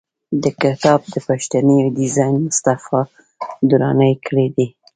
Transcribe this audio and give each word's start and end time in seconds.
د 0.43 0.45
کتاب 0.61 1.01
د 1.13 1.15
پښتۍ 1.27 1.79
ډیزاین 1.97 2.35
مصطفی 2.45 3.01
دراني 3.69 4.13
کړی 4.25 4.47
دی. 4.55 4.67